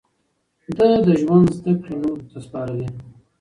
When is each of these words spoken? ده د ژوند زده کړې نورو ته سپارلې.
ده 0.75 0.87
د 1.05 1.07
ژوند 1.21 1.47
زده 1.57 1.73
کړې 1.83 1.95
نورو 2.03 2.23
ته 2.31 2.37
سپارلې. 2.45 2.87